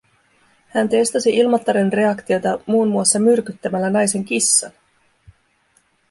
Hän 0.67 0.89
testasi 0.89 1.29
Ilmattaren 1.35 1.93
reaktiota 1.93 2.59
muun 2.65 2.87
muassa 2.87 3.19
myrkyttämällä 3.19 3.89
naisen 3.89 4.25
kissan. 4.25 4.71